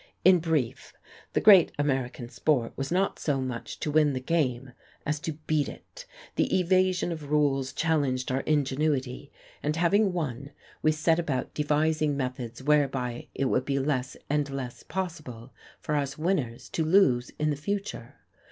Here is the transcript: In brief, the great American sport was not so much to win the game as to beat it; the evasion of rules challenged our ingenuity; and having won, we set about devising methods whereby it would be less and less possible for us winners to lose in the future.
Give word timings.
In 0.25 0.39
brief, 0.39 0.93
the 1.33 1.39
great 1.41 1.73
American 1.77 2.27
sport 2.27 2.73
was 2.75 2.91
not 2.91 3.19
so 3.19 3.39
much 3.39 3.79
to 3.81 3.91
win 3.91 4.13
the 4.13 4.19
game 4.19 4.71
as 5.05 5.19
to 5.19 5.33
beat 5.45 5.69
it; 5.69 6.07
the 6.37 6.57
evasion 6.59 7.11
of 7.11 7.29
rules 7.29 7.71
challenged 7.71 8.31
our 8.31 8.39
ingenuity; 8.47 9.31
and 9.61 9.75
having 9.75 10.11
won, 10.11 10.53
we 10.81 10.91
set 10.91 11.19
about 11.19 11.53
devising 11.53 12.17
methods 12.17 12.63
whereby 12.63 13.27
it 13.35 13.45
would 13.45 13.63
be 13.63 13.77
less 13.77 14.17
and 14.27 14.49
less 14.49 14.81
possible 14.81 15.53
for 15.79 15.95
us 15.95 16.17
winners 16.17 16.67
to 16.69 16.83
lose 16.83 17.29
in 17.37 17.51
the 17.51 17.55
future. 17.55 18.15